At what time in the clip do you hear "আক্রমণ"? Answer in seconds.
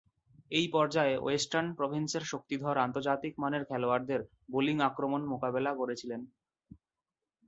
4.81-5.21